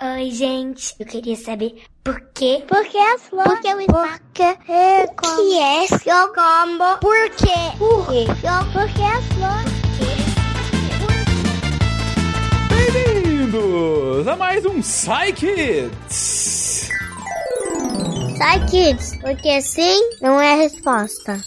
Oi, 0.00 0.30
gente. 0.30 0.94
Eu 1.00 1.06
queria 1.06 1.34
saber 1.34 1.82
por 2.04 2.20
quê? 2.32 2.62
Por 2.68 2.84
que 2.84 2.96
as 2.96 3.22
flores? 3.22 3.52
Por 3.52 3.60
que 3.60 3.74
o 3.74 3.80
espaço? 3.80 4.20
Por 4.20 4.32
que 4.32 4.42
é 4.70 5.06
como? 5.08 5.36
que 5.36 5.58
é 5.58 5.86
seu 5.88 6.28
combo? 6.28 6.98
Por 7.00 7.30
quê? 7.30 7.76
Por 7.76 8.06
quê? 8.06 8.26
Por 8.72 8.88
que 8.94 9.02
as 9.02 9.24
flores? 9.34 9.72
Bem-vindos 12.68 14.28
a 14.28 14.36
mais 14.36 14.64
um 14.64 14.80
Psy 14.80 15.32
Kids! 15.34 16.88
Sai, 18.38 18.66
kids, 18.66 19.18
porque 19.20 19.60
sim 19.60 20.10
não 20.22 20.40
é 20.40 20.52
a 20.52 20.56
resposta. 20.58 21.42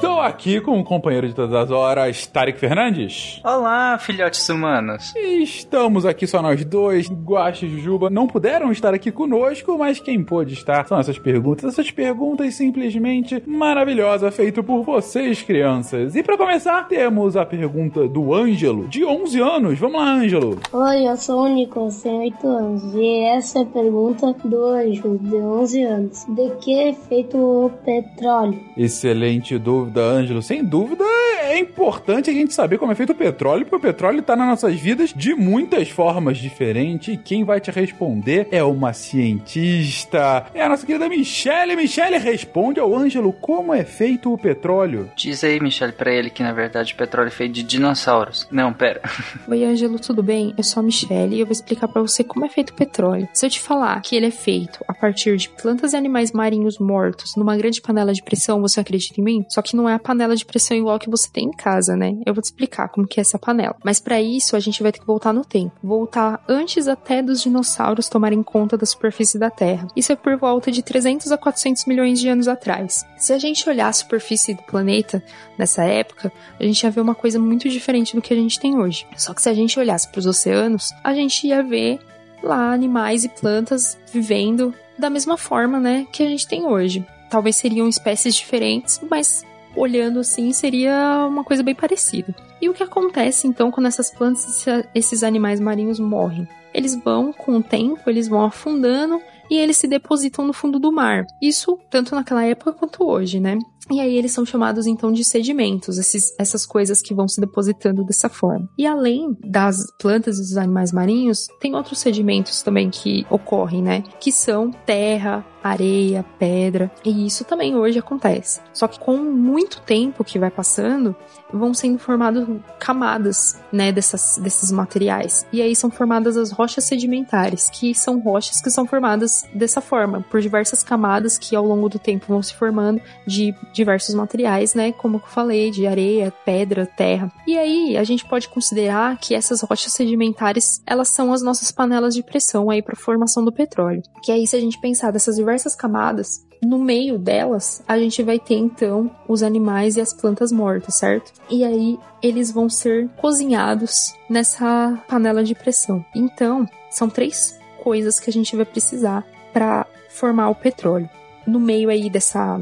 Estou 0.00 0.18
aqui 0.18 0.62
com 0.62 0.80
o 0.80 0.84
companheiro 0.84 1.28
de 1.28 1.34
todas 1.34 1.54
as 1.54 1.70
horas, 1.70 2.26
Tarek 2.26 2.58
Fernandes. 2.58 3.38
Olá, 3.44 3.98
filhotes 3.98 4.48
humanos. 4.48 5.14
E 5.14 5.42
estamos 5.42 6.06
aqui 6.06 6.26
só 6.26 6.40
nós 6.40 6.64
dois, 6.64 7.06
Guache 7.10 7.66
e 7.66 7.80
Juba 7.80 8.08
não 8.08 8.26
puderam 8.26 8.72
estar 8.72 8.94
aqui 8.94 9.12
conosco, 9.12 9.76
mas 9.76 10.00
quem 10.00 10.24
pôde 10.24 10.54
estar 10.54 10.86
são 10.86 10.98
essas 10.98 11.18
perguntas. 11.18 11.74
Essas 11.74 11.90
perguntas 11.90 12.54
simplesmente 12.54 13.42
maravilhosas, 13.46 14.34
feito 14.34 14.64
por 14.64 14.82
vocês, 14.84 15.42
crianças. 15.42 16.16
E 16.16 16.22
para 16.22 16.38
começar, 16.38 16.88
temos 16.88 17.36
a 17.36 17.44
pergunta 17.44 18.08
do 18.08 18.34
Ângelo, 18.34 18.88
de 18.88 19.04
11 19.04 19.40
anos. 19.40 19.78
Vamos 19.78 20.00
lá, 20.00 20.14
Ângelo. 20.14 20.58
Oi, 20.72 21.08
eu 21.08 21.16
sou 21.18 21.42
o 21.42 21.48
Nicolas, 21.48 22.02
tenho 22.02 22.22
8 22.22 22.48
anos 22.48 22.94
e 22.94 23.24
essa 23.24 23.58
é 23.58 23.62
a 23.62 23.66
pergunta 23.66 24.34
do 24.44 24.64
Anjo, 24.64 25.18
de 25.18 25.36
11 25.36 25.82
anos. 25.82 26.24
De 26.26 26.50
que 26.56 26.74
é 26.88 26.94
feito 26.94 27.36
o 27.36 27.70
petróleo? 27.84 28.58
Excelente 28.78 29.58
dúvida, 29.58 29.89
Ângelo. 29.98 30.42
Sem 30.42 30.62
dúvida, 30.64 31.04
é 31.40 31.58
importante 31.58 32.30
a 32.30 32.32
gente 32.32 32.54
saber 32.54 32.78
como 32.78 32.92
é 32.92 32.94
feito 32.94 33.10
o 33.10 33.14
petróleo, 33.14 33.64
porque 33.64 33.76
o 33.76 33.80
petróleo 33.80 34.20
está 34.20 34.36
nas 34.36 34.48
nossas 34.48 34.78
vidas 34.78 35.12
de 35.14 35.34
muitas 35.34 35.88
formas 35.88 36.38
diferentes. 36.38 37.14
E 37.14 37.16
quem 37.16 37.44
vai 37.44 37.60
te 37.60 37.70
responder 37.70 38.46
é 38.50 38.62
uma 38.62 38.92
cientista. 38.92 40.46
É 40.54 40.62
a 40.62 40.68
nossa 40.68 40.86
querida 40.86 41.08
Michelle. 41.08 41.74
Michelle 41.74 42.18
responde 42.18 42.78
ao 42.78 42.94
Ângelo 42.94 43.32
como 43.32 43.74
é 43.74 43.84
feito 43.84 44.32
o 44.32 44.38
petróleo. 44.38 45.10
Diz 45.16 45.42
aí, 45.42 45.58
Michelle, 45.60 45.92
pra 45.92 46.12
ele 46.12 46.30
que 46.30 46.42
na 46.42 46.52
verdade 46.52 46.92
o 46.92 46.96
petróleo 46.96 47.28
é 47.28 47.32
feito 47.32 47.52
de 47.52 47.62
dinossauros. 47.62 48.46
Não, 48.50 48.72
pera. 48.72 49.00
Oi, 49.48 49.64
Ângelo, 49.64 49.98
tudo 49.98 50.22
bem? 50.22 50.54
Eu 50.56 50.64
sou 50.64 50.80
a 50.80 50.84
Michelle 50.84 51.34
e 51.34 51.40
eu 51.40 51.46
vou 51.46 51.52
explicar 51.52 51.88
pra 51.88 52.02
você 52.02 52.22
como 52.22 52.44
é 52.44 52.48
feito 52.48 52.70
o 52.70 52.74
petróleo. 52.74 53.28
Se 53.32 53.46
eu 53.46 53.50
te 53.50 53.60
falar 53.60 54.00
que 54.02 54.14
ele 54.14 54.26
é 54.26 54.30
feito 54.30 54.84
a 54.86 54.94
partir 54.94 55.36
de 55.36 55.48
plantas 55.48 55.92
e 55.92 55.96
animais 55.96 56.32
marinhos 56.32 56.78
mortos 56.78 57.34
numa 57.36 57.56
grande 57.56 57.80
panela 57.80 58.12
de 58.12 58.22
pressão, 58.22 58.60
você 58.60 58.80
acredita 58.80 59.20
em 59.20 59.24
mim? 59.24 59.44
Só 59.48 59.62
que 59.62 59.76
não 59.80 59.88
é 59.88 59.94
a 59.94 59.98
panela 59.98 60.36
de 60.36 60.44
pressão 60.44 60.76
igual 60.76 60.98
que 60.98 61.08
você 61.08 61.28
tem 61.30 61.46
em 61.46 61.52
casa, 61.52 61.96
né? 61.96 62.16
Eu 62.26 62.34
vou 62.34 62.42
te 62.42 62.46
explicar 62.46 62.88
como 62.88 63.06
que 63.06 63.18
é 63.18 63.22
essa 63.22 63.38
panela. 63.38 63.74
Mas 63.82 63.98
para 63.98 64.20
isso, 64.20 64.54
a 64.54 64.60
gente 64.60 64.82
vai 64.82 64.92
ter 64.92 65.00
que 65.00 65.06
voltar 65.06 65.32
no 65.32 65.44
tempo. 65.44 65.72
Voltar 65.82 66.44
antes 66.48 66.86
até 66.86 67.22
dos 67.22 67.42
dinossauros 67.42 68.08
tomarem 68.08 68.42
conta 68.42 68.76
da 68.76 68.84
superfície 68.84 69.38
da 69.38 69.50
Terra. 69.50 69.88
Isso 69.96 70.12
é 70.12 70.16
por 70.16 70.36
volta 70.36 70.70
de 70.70 70.82
300 70.82 71.32
a 71.32 71.38
400 71.38 71.86
milhões 71.86 72.20
de 72.20 72.28
anos 72.28 72.46
atrás. 72.46 73.04
Se 73.16 73.32
a 73.32 73.38
gente 73.38 73.68
olhar 73.68 73.88
a 73.88 73.92
superfície 73.92 74.54
do 74.54 74.62
planeta 74.62 75.22
nessa 75.56 75.84
época, 75.84 76.32
a 76.58 76.62
gente 76.62 76.82
ia 76.82 76.90
ver 76.90 77.00
uma 77.00 77.14
coisa 77.14 77.38
muito 77.38 77.68
diferente 77.68 78.14
do 78.14 78.22
que 78.22 78.34
a 78.34 78.36
gente 78.36 78.60
tem 78.60 78.78
hoje. 78.78 79.06
Só 79.16 79.32
que 79.32 79.40
se 79.40 79.48
a 79.48 79.54
gente 79.54 79.78
olhasse 79.78 80.08
para 80.08 80.18
os 80.18 80.26
oceanos, 80.26 80.90
a 81.02 81.14
gente 81.14 81.46
ia 81.46 81.62
ver 81.62 81.98
lá 82.42 82.72
animais 82.72 83.24
e 83.24 83.28
plantas 83.28 83.98
vivendo 84.12 84.74
da 84.98 85.10
mesma 85.10 85.36
forma, 85.36 85.80
né, 85.80 86.06
que 86.12 86.22
a 86.22 86.26
gente 86.26 86.46
tem 86.46 86.66
hoje. 86.66 87.04
Talvez 87.30 87.56
seriam 87.56 87.88
espécies 87.88 88.34
diferentes, 88.34 89.00
mas 89.08 89.44
olhando 89.76 90.20
assim 90.20 90.52
seria 90.52 91.26
uma 91.28 91.44
coisa 91.44 91.62
bem 91.62 91.74
parecida. 91.74 92.34
E 92.60 92.68
o 92.68 92.74
que 92.74 92.82
acontece 92.82 93.46
então 93.46 93.70
quando 93.70 93.86
essas 93.86 94.10
plantas 94.10 94.64
esses 94.94 95.22
animais 95.22 95.60
marinhos 95.60 95.98
morrem? 95.98 96.46
Eles 96.72 96.94
vão, 96.94 97.32
com 97.32 97.56
o 97.56 97.62
tempo, 97.62 98.08
eles 98.08 98.28
vão 98.28 98.44
afundando 98.44 99.20
e 99.50 99.58
eles 99.58 99.76
se 99.76 99.88
depositam 99.88 100.46
no 100.46 100.52
fundo 100.52 100.78
do 100.78 100.92
mar. 100.92 101.26
Isso 101.42 101.78
tanto 101.90 102.14
naquela 102.14 102.44
época 102.44 102.72
quanto 102.72 103.04
hoje, 103.04 103.40
né? 103.40 103.58
E 103.90 103.98
aí 103.98 104.16
eles 104.16 104.30
são 104.30 104.46
chamados 104.46 104.86
então 104.86 105.10
de 105.10 105.24
sedimentos, 105.24 105.98
esses, 105.98 106.32
essas 106.38 106.64
coisas 106.64 107.02
que 107.02 107.12
vão 107.12 107.26
se 107.26 107.40
depositando 107.40 108.04
dessa 108.04 108.28
forma. 108.28 108.68
E 108.78 108.86
além 108.86 109.36
das 109.44 109.76
plantas 109.98 110.38
e 110.38 110.42
dos 110.42 110.56
animais 110.56 110.92
marinhos, 110.92 111.48
tem 111.60 111.74
outros 111.74 111.98
sedimentos 111.98 112.62
também 112.62 112.88
que 112.88 113.26
ocorrem, 113.28 113.82
né? 113.82 114.04
Que 114.20 114.30
são 114.30 114.70
terra, 114.70 115.44
areia, 115.62 116.24
pedra. 116.38 116.90
E 117.04 117.26
isso 117.26 117.44
também 117.44 117.76
hoje 117.76 117.98
acontece. 117.98 118.60
Só 118.72 118.88
que 118.88 118.98
com 118.98 119.16
muito 119.16 119.80
tempo 119.82 120.24
que 120.24 120.38
vai 120.38 120.50
passando, 120.50 121.14
vão 121.52 121.74
sendo 121.74 121.98
formadas 121.98 122.46
camadas, 122.78 123.60
né, 123.72 123.92
dessas, 123.92 124.38
desses 124.38 124.70
materiais. 124.70 125.46
E 125.52 125.60
aí 125.60 125.74
são 125.74 125.90
formadas 125.90 126.36
as 126.36 126.50
rochas 126.50 126.84
sedimentares, 126.84 127.68
que 127.70 127.94
são 127.94 128.20
rochas 128.20 128.60
que 128.60 128.70
são 128.70 128.86
formadas 128.86 129.44
dessa 129.54 129.80
forma, 129.80 130.24
por 130.30 130.40
diversas 130.40 130.82
camadas 130.82 131.38
que 131.38 131.54
ao 131.54 131.66
longo 131.66 131.88
do 131.88 131.98
tempo 131.98 132.26
vão 132.28 132.42
se 132.42 132.54
formando 132.54 133.00
de 133.26 133.54
diversos 133.72 134.14
materiais, 134.14 134.74
né, 134.74 134.92
como 134.92 135.16
eu 135.16 135.22
falei, 135.26 135.70
de 135.70 135.86
areia, 135.86 136.32
pedra, 136.44 136.86
terra. 136.86 137.30
E 137.46 137.58
aí 137.58 137.96
a 137.96 138.04
gente 138.04 138.24
pode 138.26 138.48
considerar 138.48 139.18
que 139.18 139.34
essas 139.34 139.60
rochas 139.62 139.92
sedimentares, 139.92 140.82
elas 140.86 141.08
são 141.08 141.32
as 141.32 141.42
nossas 141.42 141.70
panelas 141.70 142.14
de 142.14 142.22
pressão 142.22 142.70
aí 142.70 142.82
para 142.82 142.96
formação 142.96 143.44
do 143.44 143.52
petróleo. 143.52 144.02
Que 144.22 144.32
aí 144.32 144.46
se 144.46 144.56
a 144.56 144.60
gente 144.60 144.80
pensar 144.80 145.10
dessas 145.10 145.36
diversas 145.36 145.49
camadas, 145.74 146.46
no 146.62 146.78
meio 146.78 147.18
delas, 147.18 147.82
a 147.88 147.98
gente 147.98 148.22
vai 148.22 148.38
ter 148.38 148.56
então 148.56 149.10
os 149.26 149.42
animais 149.42 149.96
e 149.96 150.00
as 150.00 150.12
plantas 150.12 150.52
mortas, 150.52 150.94
certo? 150.96 151.32
E 151.48 151.64
aí 151.64 151.98
eles 152.22 152.50
vão 152.50 152.68
ser 152.68 153.08
cozinhados 153.16 154.14
nessa 154.28 154.98
panela 155.08 155.42
de 155.42 155.54
pressão. 155.54 156.04
Então, 156.14 156.68
são 156.90 157.08
três 157.08 157.58
coisas 157.82 158.20
que 158.20 158.28
a 158.28 158.32
gente 158.32 158.54
vai 158.54 158.66
precisar 158.66 159.26
para 159.52 159.86
formar 160.10 160.50
o 160.50 160.54
petróleo. 160.54 161.08
No 161.46 161.58
meio 161.58 161.88
aí 161.88 162.10
dessa 162.10 162.58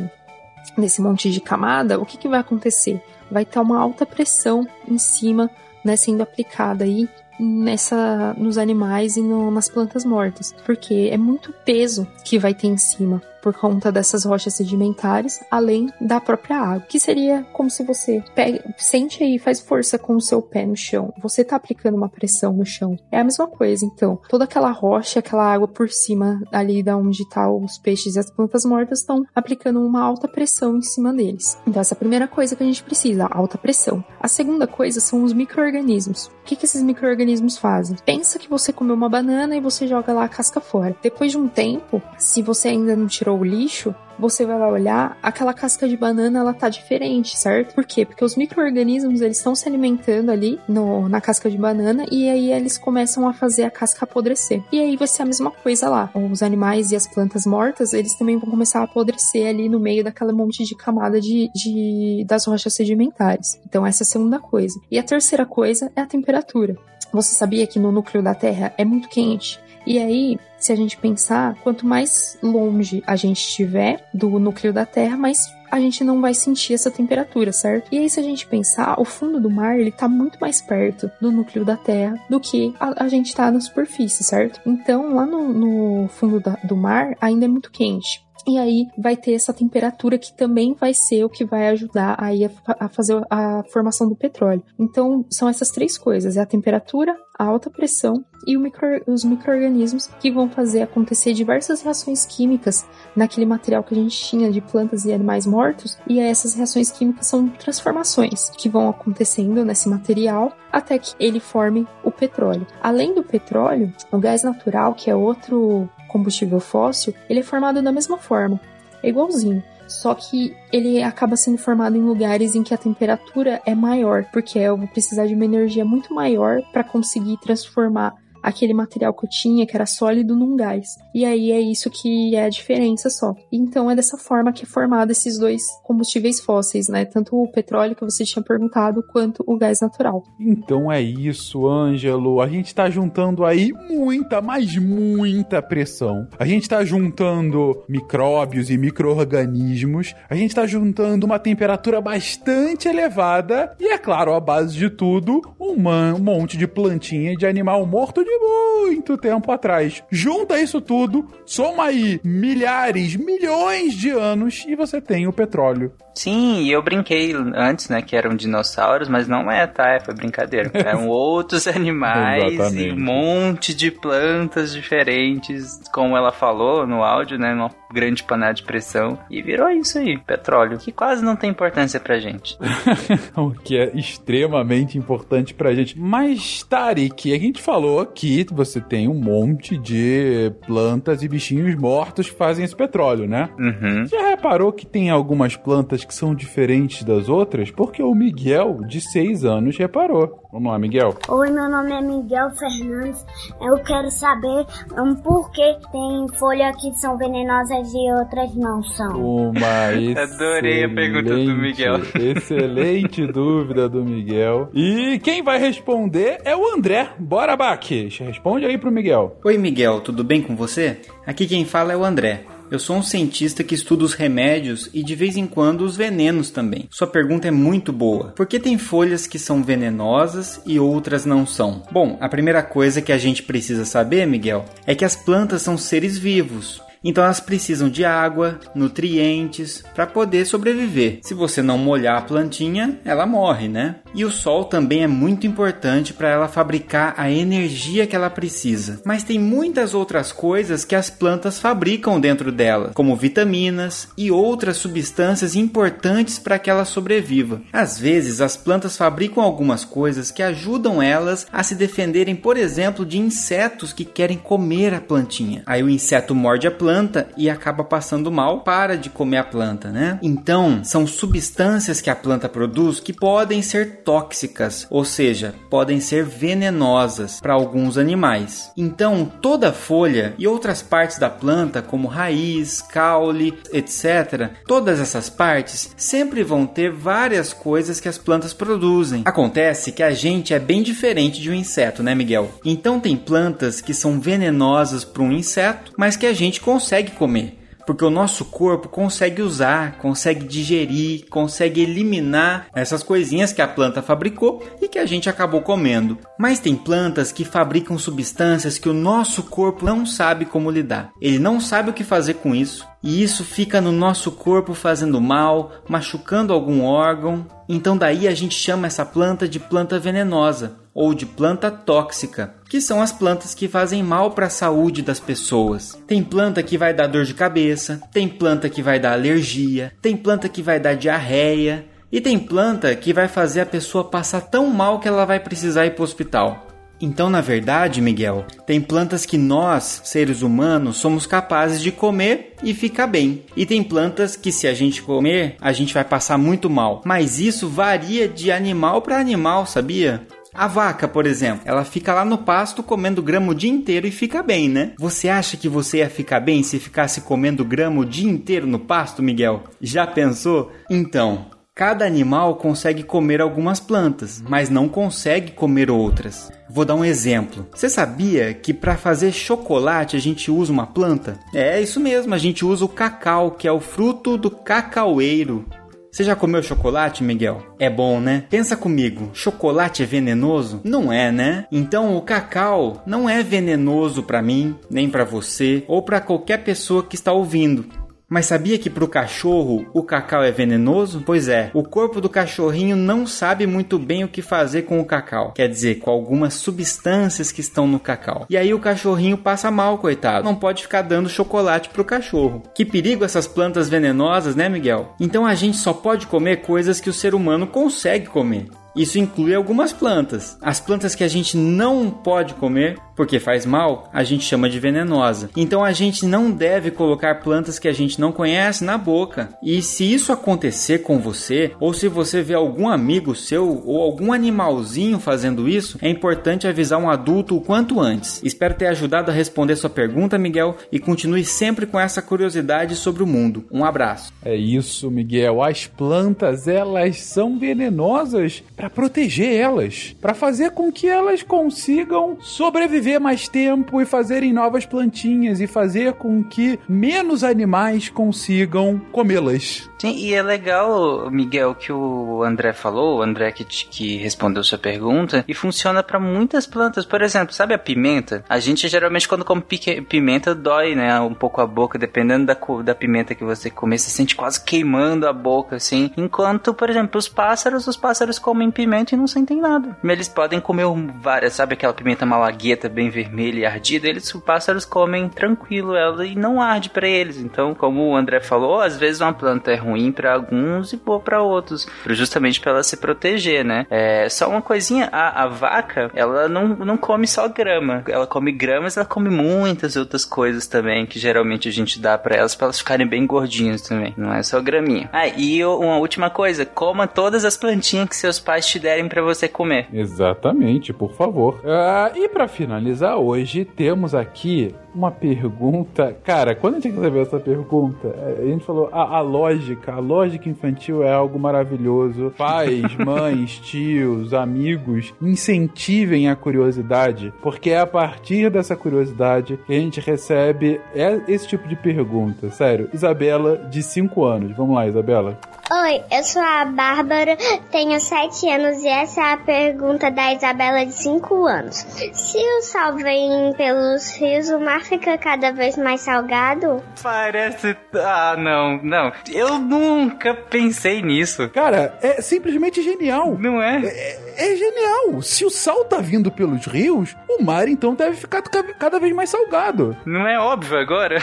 desse 0.76 1.00
monte 1.00 1.30
de 1.30 1.40
camada, 1.40 1.98
o 1.98 2.06
que, 2.06 2.16
que 2.16 2.28
vai 2.28 2.38
acontecer? 2.38 3.02
Vai 3.30 3.44
ter 3.44 3.58
uma 3.58 3.80
alta 3.80 4.06
pressão 4.06 4.66
em 4.86 4.98
cima, 4.98 5.50
né, 5.84 5.96
sendo 5.96 6.22
aplicada 6.22 6.84
aí 6.84 7.08
nessa 7.38 8.34
nos 8.36 8.58
animais 8.58 9.16
e 9.16 9.22
no, 9.22 9.50
nas 9.50 9.68
plantas 9.68 10.04
mortas, 10.04 10.54
porque 10.64 11.08
é 11.10 11.16
muito 11.16 11.52
peso 11.64 12.06
que 12.24 12.38
vai 12.38 12.54
ter 12.54 12.66
em 12.66 12.76
cima 12.76 13.22
por 13.42 13.54
conta 13.54 13.90
dessas 13.92 14.24
rochas 14.24 14.54
sedimentares, 14.54 15.40
além 15.50 15.90
da 16.00 16.20
própria 16.20 16.58
água, 16.58 16.86
que 16.88 17.00
seria 17.00 17.44
como 17.52 17.70
se 17.70 17.82
você 17.82 18.22
pega, 18.34 18.62
sente 18.76 19.22
aí, 19.22 19.38
faz 19.38 19.60
força 19.60 19.98
com 19.98 20.14
o 20.14 20.20
seu 20.20 20.40
pé 20.42 20.66
no 20.66 20.76
chão. 20.76 21.12
Você 21.22 21.44
tá 21.44 21.56
aplicando 21.56 21.96
uma 21.96 22.08
pressão 22.08 22.52
no 22.52 22.64
chão. 22.64 22.96
É 23.10 23.20
a 23.20 23.24
mesma 23.24 23.46
coisa, 23.46 23.84
então. 23.84 24.20
Toda 24.28 24.44
aquela 24.44 24.70
rocha, 24.70 25.18
aquela 25.18 25.52
água 25.52 25.68
por 25.68 25.90
cima 25.90 26.40
ali 26.52 26.82
da 26.82 26.96
onde 26.96 27.28
tá 27.28 27.50
os 27.50 27.78
peixes 27.78 28.16
e 28.16 28.18
as 28.18 28.30
plantas 28.30 28.64
mortas 28.64 29.00
estão 29.00 29.24
aplicando 29.34 29.80
uma 29.80 30.02
alta 30.02 30.28
pressão 30.28 30.76
em 30.76 30.82
cima 30.82 31.12
deles. 31.12 31.58
Então 31.66 31.80
essa 31.80 31.94
é 31.94 31.96
a 31.96 31.98
primeira 31.98 32.28
coisa 32.28 32.56
que 32.56 32.62
a 32.62 32.66
gente 32.66 32.82
precisa, 32.82 33.26
alta 33.30 33.58
pressão. 33.58 34.04
A 34.20 34.28
segunda 34.28 34.66
coisa 34.66 35.00
são 35.00 35.22
os 35.22 35.32
micro-organismos. 35.32 36.26
O 36.26 36.30
que, 36.44 36.56
que 36.56 36.64
esses 36.64 36.82
micro-organismos 36.82 37.58
fazem? 37.58 37.96
Pensa 38.04 38.38
que 38.38 38.48
você 38.48 38.72
comeu 38.72 38.94
uma 38.94 39.08
banana 39.08 39.56
e 39.56 39.60
você 39.60 39.86
joga 39.86 40.12
lá 40.12 40.24
a 40.24 40.28
casca 40.28 40.60
fora. 40.60 40.96
Depois 41.02 41.30
de 41.30 41.38
um 41.38 41.48
tempo, 41.48 42.02
se 42.16 42.42
você 42.42 42.68
ainda 42.68 42.96
não 42.96 43.06
tirou 43.06 43.27
o 43.36 43.44
lixo, 43.44 43.94
você 44.18 44.44
vai 44.44 44.58
lá 44.58 44.68
olhar, 44.68 45.16
aquela 45.22 45.54
casca 45.54 45.88
de 45.88 45.96
banana 45.96 46.40
ela 46.40 46.52
tá 46.52 46.68
diferente, 46.68 47.38
certo? 47.38 47.74
Por 47.74 47.84
quê? 47.84 48.04
Porque 48.04 48.24
os 48.24 48.36
micro-organismos 48.36 49.20
eles 49.20 49.36
estão 49.36 49.54
se 49.54 49.68
alimentando 49.68 50.30
ali 50.30 50.58
no, 50.68 51.08
na 51.08 51.20
casca 51.20 51.48
de 51.48 51.56
banana 51.56 52.04
e 52.10 52.28
aí 52.28 52.52
eles 52.52 52.76
começam 52.76 53.28
a 53.28 53.32
fazer 53.32 53.62
a 53.62 53.70
casca 53.70 54.04
apodrecer. 54.04 54.62
E 54.72 54.80
aí 54.80 54.96
vai 54.96 55.06
ser 55.06 55.22
a 55.22 55.26
mesma 55.26 55.50
coisa 55.50 55.88
lá. 55.88 56.10
Os 56.14 56.42
animais 56.42 56.90
e 56.90 56.96
as 56.96 57.06
plantas 57.06 57.46
mortas, 57.46 57.92
eles 57.92 58.16
também 58.16 58.36
vão 58.38 58.50
começar 58.50 58.80
a 58.80 58.84
apodrecer 58.84 59.46
ali 59.46 59.68
no 59.68 59.78
meio 59.78 60.02
daquela 60.02 60.32
monte 60.32 60.64
de 60.64 60.74
camada 60.74 61.20
de, 61.20 61.48
de 61.54 62.24
das 62.26 62.44
rochas 62.44 62.74
sedimentares. 62.74 63.60
Então 63.66 63.86
essa 63.86 64.02
é 64.02 64.04
a 64.04 64.08
segunda 64.08 64.38
coisa. 64.40 64.78
E 64.90 64.98
a 64.98 65.02
terceira 65.02 65.46
coisa 65.46 65.92
é 65.94 66.00
a 66.00 66.06
temperatura. 66.06 66.76
Você 67.12 67.34
sabia 67.34 67.66
que 67.66 67.78
no 67.78 67.90
núcleo 67.90 68.22
da 68.22 68.34
Terra 68.34 68.74
é 68.76 68.84
muito 68.84 69.08
quente? 69.08 69.58
E 69.88 69.98
aí, 69.98 70.38
se 70.58 70.70
a 70.70 70.76
gente 70.76 70.98
pensar, 70.98 71.54
quanto 71.62 71.86
mais 71.86 72.36
longe 72.42 73.02
a 73.06 73.16
gente 73.16 73.38
estiver 73.38 74.06
do 74.12 74.38
núcleo 74.38 74.70
da 74.70 74.84
Terra, 74.84 75.16
mais 75.16 75.50
a 75.70 75.80
gente 75.80 76.04
não 76.04 76.20
vai 76.20 76.34
sentir 76.34 76.74
essa 76.74 76.90
temperatura, 76.90 77.52
certo? 77.52 77.88
E 77.90 77.98
aí, 77.98 78.10
se 78.10 78.20
a 78.20 78.22
gente 78.22 78.46
pensar, 78.46 79.00
o 79.00 79.04
fundo 79.06 79.40
do 79.40 79.48
mar, 79.48 79.80
ele 79.80 79.90
tá 79.90 80.06
muito 80.06 80.38
mais 80.38 80.60
perto 80.60 81.10
do 81.22 81.32
núcleo 81.32 81.64
da 81.64 81.74
Terra 81.74 82.22
do 82.28 82.38
que 82.38 82.74
a, 82.78 83.04
a 83.04 83.08
gente 83.08 83.34
tá 83.34 83.50
na 83.50 83.60
superfície, 83.62 84.22
certo? 84.22 84.60
Então, 84.66 85.14
lá 85.14 85.24
no, 85.24 85.54
no 85.54 86.08
fundo 86.08 86.38
da, 86.38 86.58
do 86.64 86.76
mar, 86.76 87.16
ainda 87.18 87.46
é 87.46 87.48
muito 87.48 87.70
quente. 87.70 88.22
E 88.46 88.58
aí 88.58 88.86
vai 88.96 89.16
ter 89.16 89.32
essa 89.32 89.52
temperatura 89.52 90.18
que 90.18 90.32
também 90.32 90.74
vai 90.74 90.94
ser 90.94 91.24
o 91.24 91.28
que 91.28 91.44
vai 91.44 91.68
ajudar 91.68 92.16
aí 92.18 92.44
a, 92.44 92.50
a 92.80 92.88
fazer 92.88 93.20
a 93.30 93.62
formação 93.72 94.08
do 94.08 94.16
petróleo. 94.16 94.62
Então, 94.78 95.24
são 95.30 95.48
essas 95.48 95.70
três 95.70 95.98
coisas: 95.98 96.36
é 96.36 96.40
a 96.40 96.46
temperatura, 96.46 97.16
a 97.38 97.44
alta 97.44 97.70
pressão 97.70 98.24
e 98.46 98.56
micro, 98.56 99.02
os 99.06 99.24
micro-organismos 99.24 100.08
que 100.20 100.30
vão 100.30 100.48
fazer 100.48 100.82
acontecer 100.82 101.32
diversas 101.32 101.82
reações 101.82 102.24
químicas 102.24 102.86
naquele 103.14 103.46
material 103.46 103.82
que 103.82 103.94
a 103.94 103.96
gente 103.96 104.18
tinha 104.18 104.50
de 104.50 104.60
plantas 104.60 105.04
e 105.04 105.12
animais 105.12 105.46
mortos. 105.46 105.98
E 106.08 106.18
essas 106.18 106.54
reações 106.54 106.90
químicas 106.90 107.26
são 107.26 107.48
transformações 107.48 108.50
que 108.50 108.68
vão 108.68 108.88
acontecendo 108.88 109.64
nesse 109.64 109.88
material 109.88 110.52
até 110.72 110.98
que 110.98 111.14
ele 111.18 111.40
forme 111.40 111.86
o 112.02 112.10
petróleo. 112.10 112.66
Além 112.82 113.14
do 113.14 113.22
petróleo, 113.22 113.92
o 114.12 114.18
gás 114.18 114.42
natural, 114.42 114.94
que 114.94 115.10
é 115.10 115.14
outro 115.14 115.88
combustível 116.08 116.58
fóssil, 116.58 117.14
ele 117.28 117.40
é 117.40 117.42
formado 117.44 117.80
da 117.82 117.92
mesma 117.92 118.18
forma. 118.18 118.60
É 119.02 119.08
igualzinho. 119.08 119.62
Só 119.86 120.14
que 120.14 120.54
ele 120.70 121.02
acaba 121.02 121.34
sendo 121.34 121.56
formado 121.56 121.96
em 121.96 122.02
lugares 122.02 122.54
em 122.54 122.62
que 122.62 122.74
a 122.74 122.78
temperatura 122.78 123.62
é 123.64 123.74
maior, 123.74 124.24
porque 124.32 124.58
eu 124.58 124.76
vou 124.76 124.86
precisar 124.88 125.26
de 125.26 125.34
uma 125.34 125.46
energia 125.46 125.84
muito 125.84 126.12
maior 126.12 126.60
para 126.72 126.84
conseguir 126.84 127.38
transformar 127.38 128.14
aquele 128.42 128.74
material 128.74 129.14
que 129.14 129.26
eu 129.26 129.30
tinha, 129.30 129.66
que 129.66 129.76
era 129.76 129.86
sólido, 129.86 130.36
num 130.36 130.56
gás. 130.56 130.88
E 131.14 131.24
aí 131.24 131.52
é 131.52 131.60
isso 131.60 131.90
que 131.90 132.34
é 132.34 132.44
a 132.44 132.48
diferença 132.48 133.10
só. 133.10 133.34
Então 133.52 133.90
é 133.90 133.96
dessa 133.96 134.16
forma 134.16 134.52
que 134.52 134.64
é 134.64 134.66
formado 134.66 135.10
esses 135.10 135.38
dois 135.38 135.62
combustíveis 135.84 136.40
fósseis, 136.40 136.88
né? 136.88 137.04
Tanto 137.04 137.36
o 137.36 137.50
petróleo 137.50 137.96
que 137.96 138.04
você 138.04 138.24
tinha 138.24 138.42
perguntado, 138.42 139.02
quanto 139.02 139.42
o 139.46 139.56
gás 139.56 139.80
natural. 139.80 140.22
Então 140.38 140.90
é 140.90 141.00
isso, 141.00 141.66
Ângelo. 141.66 142.40
A 142.40 142.48
gente 142.48 142.74
tá 142.74 142.88
juntando 142.90 143.44
aí 143.44 143.72
muita, 143.88 144.40
mas 144.40 144.76
muita 144.76 145.60
pressão. 145.62 146.26
A 146.38 146.46
gente 146.46 146.68
tá 146.68 146.84
juntando 146.84 147.82
micróbios 147.88 148.70
e 148.70 148.78
micro-organismos. 148.78 150.14
A 150.28 150.34
gente 150.34 150.54
tá 150.54 150.66
juntando 150.66 151.26
uma 151.26 151.38
temperatura 151.38 152.00
bastante 152.00 152.88
elevada. 152.88 153.74
E 153.80 153.88
é 153.88 153.98
claro, 153.98 154.34
a 154.34 154.40
base 154.40 154.76
de 154.76 154.90
tudo, 154.90 155.40
um 155.60 155.76
monte 156.18 156.56
de 156.56 156.66
plantinha 156.66 157.36
de 157.36 157.46
animal 157.46 157.86
morto 157.86 158.24
de 158.28 158.38
muito 158.38 159.16
tempo 159.16 159.50
atrás. 159.50 160.02
Junta 160.10 160.60
isso 160.60 160.80
tudo, 160.80 161.26
soma 161.46 161.84
aí 161.84 162.20
milhares, 162.22 163.16
milhões 163.16 163.94
de 163.94 164.10
anos 164.10 164.64
e 164.68 164.74
você 164.74 165.00
tem 165.00 165.26
o 165.26 165.32
petróleo. 165.32 165.92
Sim, 166.14 166.62
e 166.62 166.72
eu 166.72 166.82
brinquei 166.82 167.32
antes, 167.54 167.88
né, 167.88 168.02
que 168.02 168.16
eram 168.16 168.34
dinossauros, 168.34 169.08
mas 169.08 169.28
não 169.28 169.48
é, 169.48 169.68
tá? 169.68 169.88
É, 169.90 170.00
foi 170.00 170.14
brincadeira. 170.14 170.68
Eram 170.74 171.06
outros 171.06 171.68
animais 171.68 172.74
e 172.74 172.90
um 172.90 172.98
monte 172.98 173.72
de 173.72 173.92
plantas 173.92 174.72
diferentes, 174.72 175.80
como 175.92 176.16
ela 176.16 176.32
falou 176.32 176.84
no 176.84 177.04
áudio, 177.04 177.38
né, 177.38 177.54
numa 177.54 177.70
grande 177.92 178.22
panela 178.22 178.52
de 178.52 178.62
pressão. 178.62 179.18
E 179.30 179.42
virou 179.42 179.68
isso 179.70 179.98
aí, 179.98 180.18
petróleo, 180.18 180.78
que 180.78 180.92
quase 180.92 181.24
não 181.24 181.36
tem 181.36 181.50
importância 181.50 181.98
pra 181.98 182.18
gente. 182.18 182.56
o 183.36 183.50
que 183.50 183.76
é 183.76 183.96
extremamente 183.96 184.98
importante 184.98 185.54
pra 185.54 185.74
gente. 185.74 185.98
Mas, 185.98 186.62
Tarik, 186.62 187.32
a 187.32 187.38
gente 187.38 187.62
falou 187.62 188.04
que 188.06 188.46
você 188.52 188.80
tem 188.80 189.08
um 189.08 189.14
monte 189.14 189.76
de 189.76 190.52
plantas 190.66 191.22
e 191.22 191.28
bichinhos 191.28 191.74
mortos 191.74 192.30
que 192.30 192.36
fazem 192.36 192.64
esse 192.64 192.76
petróleo, 192.76 193.26
né? 193.26 193.48
Uhum. 193.58 194.06
Já 194.06 194.27
reparou 194.38 194.72
que 194.72 194.86
tem 194.86 195.10
algumas 195.10 195.56
plantas 195.56 196.04
que 196.04 196.14
são 196.14 196.32
diferentes 196.32 197.02
das 197.02 197.28
outras? 197.28 197.72
Porque 197.72 198.00
o 198.00 198.14
Miguel, 198.14 198.82
de 198.86 199.00
6 199.00 199.44
anos, 199.44 199.76
reparou. 199.76 200.44
Vamos 200.52 200.70
lá, 200.70 200.78
Miguel. 200.78 201.14
Oi, 201.28 201.50
meu 201.50 201.68
nome 201.68 201.92
é 201.92 202.00
Miguel 202.00 202.48
Fernandes. 202.50 203.26
Eu 203.60 203.82
quero 203.82 204.10
saber 204.10 204.64
um, 204.96 205.14
por 205.16 205.50
que 205.50 205.76
tem 205.90 206.38
folhas 206.38 206.74
que 206.80 206.94
são 206.94 207.18
venenosas 207.18 207.92
e 207.92 208.12
outras 208.12 208.54
não 208.54 208.82
são. 208.82 209.20
Uma 209.20 209.88
Adorei 210.22 210.84
a 210.84 210.88
pergunta 210.88 211.34
do 211.34 211.54
Miguel. 211.56 211.96
Excelente 212.14 213.26
dúvida 213.32 213.88
do 213.88 214.04
Miguel. 214.04 214.70
E 214.72 215.18
quem 215.22 215.42
vai 215.42 215.58
responder 215.58 216.40
é 216.44 216.56
o 216.56 216.74
André. 216.74 217.10
Bora, 217.18 217.56
Baques. 217.56 218.18
Responde 218.18 218.64
aí 218.64 218.78
pro 218.78 218.92
Miguel. 218.92 219.36
Oi, 219.44 219.58
Miguel. 219.58 220.00
Tudo 220.00 220.22
bem 220.22 220.40
com 220.40 220.54
você? 220.54 221.00
Aqui 221.26 221.46
quem 221.46 221.64
fala 221.64 221.92
é 221.92 221.96
o 221.96 222.04
André. 222.04 222.44
Eu 222.70 222.78
sou 222.78 222.96
um 222.96 223.02
cientista 223.02 223.64
que 223.64 223.74
estuda 223.74 224.04
os 224.04 224.12
remédios 224.12 224.90
e 224.92 225.02
de 225.02 225.14
vez 225.14 225.36
em 225.36 225.46
quando 225.46 225.82
os 225.82 225.96
venenos 225.96 226.50
também. 226.50 226.86
Sua 226.90 227.06
pergunta 227.06 227.48
é 227.48 227.50
muito 227.50 227.92
boa. 227.92 228.32
Por 228.36 228.46
que 228.46 228.60
tem 228.60 228.76
folhas 228.76 229.26
que 229.26 229.38
são 229.38 229.62
venenosas 229.62 230.60
e 230.66 230.78
outras 230.78 231.24
não 231.24 231.46
são? 231.46 231.82
Bom, 231.90 232.18
a 232.20 232.28
primeira 232.28 232.62
coisa 232.62 233.00
que 233.00 233.12
a 233.12 233.18
gente 233.18 233.42
precisa 233.42 233.84
saber, 233.84 234.26
Miguel, 234.26 234.64
é 234.86 234.94
que 234.94 235.04
as 235.04 235.16
plantas 235.16 235.62
são 235.62 235.78
seres 235.78 236.18
vivos. 236.18 236.82
Então 237.02 237.24
elas 237.24 237.40
precisam 237.40 237.88
de 237.88 238.04
água, 238.04 238.58
nutrientes 238.74 239.82
para 239.94 240.06
poder 240.06 240.44
sobreviver. 240.44 241.20
Se 241.22 241.34
você 241.34 241.62
não 241.62 241.78
molhar 241.78 242.18
a 242.18 242.22
plantinha, 242.22 242.98
ela 243.04 243.26
morre, 243.26 243.68
né? 243.68 243.96
E 244.14 244.24
o 244.24 244.30
sol 244.30 244.64
também 244.64 245.02
é 245.02 245.06
muito 245.06 245.46
importante 245.46 246.12
para 246.12 246.28
ela 246.28 246.48
fabricar 246.48 247.14
a 247.16 247.30
energia 247.30 248.06
que 248.06 248.16
ela 248.16 248.30
precisa. 248.30 249.00
Mas 249.04 249.22
tem 249.22 249.38
muitas 249.38 249.94
outras 249.94 250.32
coisas 250.32 250.84
que 250.84 250.94
as 250.94 251.10
plantas 251.10 251.60
fabricam 251.60 252.18
dentro 252.18 252.50
dela, 252.50 252.90
como 252.94 253.16
vitaminas 253.16 254.08
e 254.16 254.30
outras 254.30 254.78
substâncias 254.78 255.54
importantes 255.54 256.38
para 256.38 256.58
que 256.58 256.70
ela 256.70 256.84
sobreviva. 256.84 257.62
Às 257.72 257.98
vezes, 257.98 258.40
as 258.40 258.56
plantas 258.56 258.96
fabricam 258.96 259.42
algumas 259.42 259.84
coisas 259.84 260.30
que 260.30 260.42
ajudam 260.42 261.02
elas 261.02 261.46
a 261.52 261.62
se 261.62 261.74
defenderem, 261.74 262.34
por 262.34 262.56
exemplo, 262.56 263.06
de 263.06 263.18
insetos 263.18 263.92
que 263.92 264.04
querem 264.04 264.38
comer 264.38 264.94
a 264.94 265.00
plantinha. 265.00 265.62
Aí 265.66 265.82
o 265.82 265.90
inseto 265.90 266.34
morde 266.34 266.66
a 266.66 266.70
planta 266.70 266.87
e 267.36 267.50
acaba 267.50 267.84
passando 267.84 268.30
mal, 268.30 268.60
para 268.60 268.96
de 268.96 269.10
comer 269.10 269.38
a 269.38 269.44
planta, 269.44 269.90
né? 269.90 270.18
Então, 270.22 270.82
são 270.84 271.06
substâncias 271.06 272.00
que 272.00 272.10
a 272.10 272.16
planta 272.16 272.48
produz 272.48 273.00
que 273.00 273.12
podem 273.12 273.62
ser 273.62 274.02
tóxicas, 274.04 274.86
ou 274.90 275.04
seja, 275.04 275.54
podem 275.70 276.00
ser 276.00 276.24
venenosas 276.24 277.40
para 277.40 277.52
alguns 277.52 277.98
animais. 277.98 278.70
Então, 278.76 279.30
toda 279.40 279.72
folha 279.72 280.34
e 280.38 280.46
outras 280.46 280.82
partes 280.82 281.18
da 281.18 281.30
planta, 281.30 281.82
como 281.82 282.08
raiz, 282.08 282.80
caule, 282.80 283.58
etc., 283.72 284.50
todas 284.66 285.00
essas 285.00 285.28
partes 285.28 285.94
sempre 285.96 286.42
vão 286.42 286.66
ter 286.66 286.90
várias 286.90 287.52
coisas 287.52 288.00
que 288.00 288.08
as 288.08 288.18
plantas 288.18 288.52
produzem. 288.52 289.22
Acontece 289.24 289.92
que 289.92 290.02
a 290.02 290.12
gente 290.12 290.54
é 290.54 290.58
bem 290.58 290.82
diferente 290.82 291.40
de 291.40 291.50
um 291.50 291.54
inseto, 291.54 292.02
né, 292.02 292.14
Miguel? 292.14 292.50
Então, 292.64 293.00
tem 293.00 293.16
plantas 293.16 293.80
que 293.80 293.94
são 293.94 294.20
venenosas 294.20 295.04
para 295.04 295.22
um 295.22 295.32
inseto, 295.32 295.92
mas 295.96 296.16
que 296.16 296.26
a 296.26 296.32
gente 296.32 296.60
consegue 296.78 297.10
comer 297.12 297.58
porque 297.88 298.04
o 298.04 298.10
nosso 298.10 298.44
corpo 298.44 298.86
consegue 298.86 299.40
usar, 299.40 299.96
consegue 299.96 300.44
digerir, 300.44 301.24
consegue 301.30 301.80
eliminar 301.80 302.66
essas 302.74 303.02
coisinhas 303.02 303.50
que 303.50 303.62
a 303.62 303.66
planta 303.66 304.02
fabricou 304.02 304.62
e 304.82 304.86
que 304.86 304.98
a 304.98 305.06
gente 305.06 305.30
acabou 305.30 305.62
comendo. 305.62 306.18
Mas 306.38 306.58
tem 306.58 306.76
plantas 306.76 307.32
que 307.32 307.46
fabricam 307.46 307.96
substâncias 307.96 308.76
que 308.76 308.90
o 308.90 308.92
nosso 308.92 309.44
corpo 309.44 309.86
não 309.86 310.04
sabe 310.04 310.44
como 310.44 310.70
lidar. 310.70 311.12
Ele 311.18 311.38
não 311.38 311.58
sabe 311.62 311.88
o 311.88 311.94
que 311.94 312.04
fazer 312.04 312.34
com 312.34 312.54
isso, 312.54 312.86
e 313.02 313.22
isso 313.22 313.44
fica 313.44 313.80
no 313.80 313.92
nosso 313.92 314.32
corpo 314.32 314.74
fazendo 314.74 315.20
mal, 315.20 315.72
machucando 315.88 316.52
algum 316.52 316.82
órgão. 316.84 317.46
Então 317.68 317.96
daí 317.96 318.26
a 318.26 318.34
gente 318.34 318.54
chama 318.54 318.86
essa 318.86 319.04
planta 319.04 319.48
de 319.48 319.60
planta 319.60 319.98
venenosa 319.98 320.76
ou 320.92 321.14
de 321.14 321.24
planta 321.24 321.70
tóxica, 321.70 322.54
que 322.68 322.80
são 322.80 323.00
as 323.00 323.12
plantas 323.12 323.54
que 323.54 323.68
fazem 323.68 324.02
mal 324.02 324.32
para 324.32 324.46
a 324.46 324.50
saúde 324.50 325.00
das 325.00 325.20
pessoas. 325.20 325.96
Tem 326.08 326.24
planta 326.24 326.62
que 326.62 326.76
vai 326.76 326.92
dar 326.92 327.06
dor 327.06 327.24
de 327.24 327.34
cabeça, 327.34 328.00
tem 328.12 328.28
planta 328.28 328.68
que 328.68 328.82
vai 328.82 328.98
dar 328.98 329.12
alergia, 329.12 329.92
tem 330.02 330.16
planta 330.16 330.48
que 330.48 330.60
vai 330.60 330.80
dar 330.80 330.94
diarreia 330.94 331.86
e 332.10 332.20
tem 332.20 332.38
planta 332.38 332.94
que 332.96 333.12
vai 333.12 333.28
fazer 333.28 333.60
a 333.60 333.66
pessoa 333.66 334.02
passar 334.02 334.40
tão 334.40 334.66
mal 334.66 334.98
que 334.98 335.06
ela 335.06 335.24
vai 335.24 335.38
precisar 335.38 335.86
ir 335.86 335.94
para 335.94 336.00
o 336.00 336.04
hospital. 336.04 336.67
Então, 337.00 337.30
na 337.30 337.40
verdade, 337.40 338.00
Miguel, 338.00 338.44
tem 338.66 338.80
plantas 338.80 339.24
que 339.24 339.38
nós, 339.38 340.02
seres 340.04 340.42
humanos, 340.42 340.96
somos 340.96 341.26
capazes 341.26 341.80
de 341.80 341.92
comer 341.92 342.54
e 342.62 342.74
ficar 342.74 343.06
bem. 343.06 343.44
E 343.56 343.64
tem 343.64 343.82
plantas 343.82 344.36
que, 344.36 344.50
se 344.50 344.66
a 344.66 344.74
gente 344.74 345.02
comer, 345.02 345.56
a 345.60 345.72
gente 345.72 345.94
vai 345.94 346.04
passar 346.04 346.36
muito 346.36 346.68
mal. 346.68 347.02
Mas 347.04 347.38
isso 347.38 347.68
varia 347.68 348.28
de 348.28 348.50
animal 348.50 349.02
para 349.02 349.18
animal, 349.18 349.64
sabia? 349.64 350.26
A 350.52 350.66
vaca, 350.66 351.06
por 351.06 351.24
exemplo, 351.24 351.62
ela 351.64 351.84
fica 351.84 352.12
lá 352.12 352.24
no 352.24 352.38
pasto 352.38 352.82
comendo 352.82 353.22
grama 353.22 353.52
o 353.52 353.54
dia 353.54 353.70
inteiro 353.70 354.08
e 354.08 354.10
fica 354.10 354.42
bem, 354.42 354.68
né? 354.68 354.92
Você 354.98 355.28
acha 355.28 355.56
que 355.56 355.68
você 355.68 355.98
ia 355.98 356.10
ficar 356.10 356.40
bem 356.40 356.64
se 356.64 356.80
ficasse 356.80 357.20
comendo 357.20 357.64
grama 357.64 358.00
o 358.00 358.04
dia 358.04 358.28
inteiro 358.28 358.66
no 358.66 358.80
pasto, 358.80 359.22
Miguel? 359.22 359.62
Já 359.80 360.04
pensou? 360.04 360.72
Então, 360.90 361.46
Cada 361.78 362.04
animal 362.04 362.56
consegue 362.56 363.04
comer 363.04 363.40
algumas 363.40 363.78
plantas, 363.78 364.42
mas 364.48 364.68
não 364.68 364.88
consegue 364.88 365.52
comer 365.52 365.92
outras. 365.92 366.50
Vou 366.68 366.84
dar 366.84 366.96
um 366.96 367.04
exemplo. 367.04 367.68
Você 367.72 367.88
sabia 367.88 368.52
que 368.52 368.74
para 368.74 368.96
fazer 368.96 369.30
chocolate 369.30 370.16
a 370.16 370.18
gente 370.18 370.50
usa 370.50 370.72
uma 370.72 370.88
planta? 370.88 371.38
É 371.54 371.80
isso 371.80 372.00
mesmo, 372.00 372.34
a 372.34 372.38
gente 372.38 372.64
usa 372.64 372.84
o 372.84 372.88
cacau, 372.88 373.52
que 373.52 373.68
é 373.68 373.70
o 373.70 373.78
fruto 373.78 374.36
do 374.36 374.50
cacaueiro. 374.50 375.66
Você 376.10 376.24
já 376.24 376.34
comeu 376.34 376.60
chocolate, 376.64 377.22
Miguel? 377.22 377.62
É 377.78 377.88
bom, 377.88 378.18
né? 378.18 378.42
Pensa 378.50 378.76
comigo, 378.76 379.30
chocolate 379.32 380.02
é 380.02 380.06
venenoso? 380.06 380.80
Não 380.82 381.12
é, 381.12 381.30
né? 381.30 381.64
Então 381.70 382.16
o 382.16 382.22
cacau 382.22 383.04
não 383.06 383.30
é 383.30 383.40
venenoso 383.40 384.24
para 384.24 384.42
mim, 384.42 384.74
nem 384.90 385.08
para 385.08 385.22
você 385.22 385.84
ou 385.86 386.02
para 386.02 386.20
qualquer 386.20 386.64
pessoa 386.64 387.04
que 387.04 387.14
está 387.14 387.30
ouvindo. 387.30 388.07
Mas 388.28 388.44
sabia 388.44 388.78
que 388.78 388.90
para 388.90 389.04
o 389.04 389.08
cachorro 389.08 389.86
o 389.94 390.02
cacau 390.02 390.42
é 390.42 390.50
venenoso? 390.50 391.22
Pois 391.24 391.48
é, 391.48 391.70
o 391.72 391.82
corpo 391.82 392.20
do 392.20 392.28
cachorrinho 392.28 392.94
não 392.94 393.26
sabe 393.26 393.66
muito 393.66 393.98
bem 393.98 394.22
o 394.22 394.28
que 394.28 394.42
fazer 394.42 394.82
com 394.82 395.00
o 395.00 395.04
cacau. 395.04 395.52
Quer 395.52 395.66
dizer, 395.68 396.00
com 396.00 396.10
algumas 396.10 396.52
substâncias 396.52 397.50
que 397.50 397.62
estão 397.62 397.86
no 397.86 397.98
cacau. 397.98 398.44
E 398.50 398.56
aí 398.56 398.74
o 398.74 398.80
cachorrinho 398.80 399.38
passa 399.38 399.70
mal, 399.70 399.96
coitado. 399.96 400.44
Não 400.44 400.54
pode 400.54 400.82
ficar 400.82 401.00
dando 401.00 401.28
chocolate 401.28 401.88
pro 401.88 402.04
cachorro. 402.04 402.62
Que 402.74 402.84
perigo 402.84 403.24
essas 403.24 403.46
plantas 403.46 403.88
venenosas, 403.88 404.54
né, 404.54 404.68
Miguel? 404.68 405.14
Então 405.18 405.46
a 405.46 405.54
gente 405.54 405.78
só 405.78 405.94
pode 405.94 406.26
comer 406.26 406.58
coisas 406.58 407.00
que 407.00 407.08
o 407.08 407.14
ser 407.14 407.34
humano 407.34 407.66
consegue 407.66 408.26
comer. 408.26 408.66
Isso 408.98 409.18
inclui 409.18 409.54
algumas 409.54 409.92
plantas. 409.92 410.58
As 410.60 410.80
plantas 410.80 411.14
que 411.14 411.22
a 411.22 411.28
gente 411.28 411.56
não 411.56 412.10
pode 412.10 412.54
comer 412.54 412.98
porque 413.18 413.40
faz 413.40 413.66
mal, 413.66 414.08
a 414.12 414.22
gente 414.22 414.44
chama 414.44 414.70
de 414.70 414.78
venenosa. 414.78 415.50
Então 415.56 415.82
a 415.82 415.90
gente 415.90 416.24
não 416.24 416.52
deve 416.52 416.92
colocar 416.92 417.40
plantas 417.40 417.76
que 417.76 417.88
a 417.88 417.92
gente 417.92 418.20
não 418.20 418.30
conhece 418.30 418.84
na 418.84 418.96
boca. 418.96 419.48
E 419.60 419.82
se 419.82 420.04
isso 420.04 420.32
acontecer 420.32 421.00
com 421.00 421.18
você, 421.18 421.72
ou 421.80 421.92
se 421.92 422.06
você 422.06 422.42
vê 422.42 422.54
algum 422.54 422.88
amigo 422.88 423.34
seu 423.34 423.82
ou 423.84 424.00
algum 424.00 424.32
animalzinho 424.32 425.18
fazendo 425.18 425.68
isso, 425.68 425.98
é 426.00 426.08
importante 426.08 426.68
avisar 426.68 427.00
um 427.00 427.10
adulto 427.10 427.56
o 427.56 427.60
quanto 427.60 427.98
antes. 427.98 428.40
Espero 428.44 428.74
ter 428.74 428.86
ajudado 428.86 429.32
a 429.32 429.34
responder 429.34 429.74
sua 429.74 429.90
pergunta, 429.90 430.38
Miguel, 430.38 430.76
e 430.92 431.00
continue 431.00 431.44
sempre 431.44 431.86
com 431.86 431.98
essa 431.98 432.22
curiosidade 432.22 432.94
sobre 432.94 433.24
o 433.24 433.26
mundo. 433.26 433.64
Um 433.68 433.84
abraço. 433.84 434.32
É 434.44 434.54
isso, 434.54 435.10
Miguel. 435.10 435.60
As 435.60 435.88
plantas, 435.88 436.68
elas 436.68 437.20
são 437.22 437.58
venenosas 437.58 438.62
para 438.76 438.88
proteger 438.88 439.56
elas, 439.56 440.14
para 440.20 440.34
fazer 440.34 440.70
com 440.70 440.92
que 440.92 441.08
elas 441.08 441.42
consigam 441.42 442.38
sobreviver 442.40 443.07
viver 443.08 443.18
mais 443.18 443.48
tempo 443.48 444.02
e 444.02 444.04
fazerem 444.04 444.52
novas 444.52 444.84
plantinhas 444.84 445.60
e 445.60 445.66
fazer 445.66 446.12
com 446.12 446.44
que 446.44 446.78
menos 446.86 447.42
animais 447.42 448.10
consigam 448.10 449.00
comê-las. 449.10 449.88
Sim, 449.98 450.14
e 450.16 450.32
é 450.32 450.42
legal, 450.42 451.28
Miguel, 451.30 451.74
que 451.74 451.92
o 451.92 452.44
André 452.44 452.72
falou, 452.72 453.18
o 453.18 453.22
André 453.22 453.50
que, 453.50 453.64
que 453.64 454.16
respondeu 454.18 454.62
sua 454.62 454.78
pergunta, 454.78 455.44
e 455.48 455.54
funciona 455.54 456.02
para 456.04 456.20
muitas 456.20 456.66
plantas. 456.66 457.04
Por 457.04 457.20
exemplo, 457.20 457.52
sabe 457.52 457.74
a 457.74 457.78
pimenta? 457.78 458.44
A 458.48 458.60
gente 458.60 458.86
geralmente 458.86 459.26
quando 459.26 459.44
come 459.44 459.62
pimenta 460.08 460.54
dói, 460.54 460.94
né, 460.94 461.18
um 461.20 461.34
pouco 461.34 461.60
a 461.60 461.66
boca, 461.66 461.98
dependendo 461.98 462.46
da, 462.46 462.56
da 462.84 462.94
pimenta 462.94 463.34
que 463.34 463.42
você 463.42 463.70
comer, 463.70 463.98
você 463.98 464.10
sente 464.10 464.36
quase 464.36 464.62
queimando 464.62 465.26
a 465.26 465.32
boca, 465.32 465.76
assim. 465.76 466.12
Enquanto, 466.16 466.72
por 466.72 466.88
exemplo, 466.90 467.18
os 467.18 467.28
pássaros, 467.28 467.86
os 467.88 467.96
pássaros 467.96 468.38
comem 468.38 468.70
pimenta 468.70 469.14
e 469.14 469.18
não 469.18 469.26
sentem 469.26 469.60
nada. 469.60 469.96
Eles 470.04 470.28
podem 470.28 470.60
comer 470.60 470.86
várias, 471.20 471.54
sabe 471.54 471.74
aquela 471.74 471.92
pimenta 471.92 472.24
malagueta 472.24 472.88
bem 472.98 473.10
vermelha 473.10 473.60
e 473.60 473.64
ardida, 473.64 474.08
eles, 474.08 474.34
os 474.34 474.42
pássaros 474.42 474.84
comem 474.84 475.28
tranquilo 475.28 475.94
ela 475.94 476.26
e 476.26 476.34
não 476.34 476.60
arde 476.60 476.90
para 476.90 477.06
eles. 477.06 477.36
Então, 477.38 477.72
como 477.72 478.08
o 478.08 478.16
André 478.16 478.40
falou, 478.40 478.80
às 478.80 478.96
vezes 478.96 479.20
uma 479.20 479.32
planta 479.32 479.70
é 479.70 479.76
ruim 479.76 480.10
para 480.10 480.34
alguns 480.34 480.92
e 480.92 480.96
boa 480.96 481.20
para 481.20 481.40
outros, 481.40 481.86
justamente 482.08 482.60
para 482.60 482.72
ela 482.72 482.82
se 482.82 482.96
proteger, 482.96 483.64
né? 483.64 483.86
É, 483.88 484.28
só 484.28 484.48
uma 484.48 484.60
coisinha, 484.60 485.08
a, 485.12 485.44
a, 485.44 485.46
vaca, 485.46 486.10
ela 486.12 486.48
não, 486.48 486.66
não 486.68 486.96
come 486.96 487.28
só 487.28 487.46
grama, 487.46 488.02
ela 488.08 488.26
come 488.26 488.50
gramas, 488.50 488.96
ela 488.96 489.06
come 489.06 489.30
muitas 489.30 489.94
outras 489.94 490.24
coisas 490.24 490.66
também 490.66 491.06
que 491.06 491.20
geralmente 491.20 491.68
a 491.68 491.72
gente 491.72 492.00
dá 492.00 492.18
para 492.18 492.34
elas 492.34 492.56
para 492.56 492.66
elas 492.66 492.80
ficarem 492.80 493.06
bem 493.06 493.24
gordinhas 493.24 493.82
também, 493.82 494.12
não 494.16 494.34
é 494.34 494.42
só 494.42 494.60
graminha. 494.60 495.08
Ah, 495.12 495.28
e 495.28 495.64
uma 495.64 495.98
última 495.98 496.30
coisa, 496.30 496.66
coma 496.66 497.06
todas 497.06 497.44
as 497.44 497.56
plantinhas 497.56 498.08
que 498.08 498.16
seus 498.16 498.40
pais 498.40 498.66
te 498.66 498.80
derem 498.80 499.08
para 499.08 499.22
você 499.22 499.46
comer. 499.46 499.86
Exatamente, 499.92 500.92
por 500.92 501.12
favor. 501.12 501.60
Uh, 501.62 502.16
e 502.16 502.28
para 502.28 502.48
finalizar 502.48 502.87
hoje, 503.16 503.64
temos 503.64 504.14
aqui 504.14 504.74
uma 504.98 505.12
pergunta. 505.12 506.16
Cara, 506.24 506.56
quando 506.56 506.74
a 506.74 506.80
gente 506.80 506.96
recebeu 506.96 507.22
essa 507.22 507.38
pergunta, 507.38 508.12
a 508.38 508.44
gente 508.44 508.64
falou 508.64 508.88
a, 508.92 509.18
a, 509.18 509.20
lógica, 509.20 509.92
a 509.92 510.00
lógica 510.00 510.48
infantil 510.48 511.04
é 511.04 511.12
algo 511.12 511.38
maravilhoso. 511.38 512.34
Pais, 512.36 512.94
mães, 512.98 513.58
tios, 513.60 514.34
amigos, 514.34 515.14
incentivem 515.22 516.28
a 516.28 516.34
curiosidade, 516.34 517.32
porque 517.40 517.70
é 517.70 517.78
a 517.78 517.86
partir 517.86 518.50
dessa 518.50 518.74
curiosidade 518.74 519.58
que 519.66 519.72
a 519.72 519.78
gente 519.78 520.00
recebe 520.00 520.80
esse 521.28 521.46
tipo 521.46 521.68
de 521.68 521.76
pergunta. 521.76 522.50
Sério, 522.50 522.90
Isabela, 522.92 523.56
de 523.70 523.82
5 523.82 524.24
anos. 524.24 524.56
Vamos 524.56 524.74
lá, 524.74 524.88
Isabela. 524.88 525.38
Oi, 525.70 526.02
eu 526.10 526.24
sou 526.24 526.40
a 526.40 526.64
Bárbara, 526.64 527.36
tenho 527.70 528.00
7 528.00 528.50
anos 528.50 528.82
e 528.82 528.88
essa 528.88 529.20
é 529.20 529.32
a 529.34 529.36
pergunta 529.36 530.10
da 530.10 530.32
Isabela 530.32 530.86
de 530.86 530.94
5 530.94 531.44
anos. 531.44 531.76
Se 532.14 532.38
o 532.38 532.62
sal 532.62 532.96
vem 532.96 533.52
pelos 533.52 534.16
rios, 534.16 534.48
o 534.48 534.58
mar 534.58 534.87
fica 534.88 535.16
cada 535.18 535.52
vez 535.52 535.76
mais 535.76 536.00
salgado? 536.00 536.82
Parece. 537.02 537.76
Ah, 537.94 538.36
não, 538.38 538.80
não. 538.82 539.12
Eu 539.32 539.58
nunca 539.58 540.34
pensei 540.34 541.02
nisso. 541.02 541.48
Cara, 541.50 541.98
é 542.02 542.20
simplesmente 542.20 542.82
genial. 542.82 543.36
Não 543.38 543.62
é? 543.62 543.82
É, 543.84 544.52
é 544.52 544.56
genial. 544.56 545.22
Se 545.22 545.44
o 545.44 545.50
sal 545.50 545.84
tá 545.84 545.98
vindo 545.98 546.30
pelos 546.30 546.66
rios, 546.66 547.16
o 547.28 547.42
mar 547.42 547.68
então 547.68 547.94
deve 547.94 548.16
ficar 548.16 548.42
cada 548.42 548.98
vez 548.98 549.14
mais 549.14 549.30
salgado. 549.30 549.96
Não 550.04 550.26
é 550.26 550.38
óbvio 550.38 550.78
agora? 550.78 551.18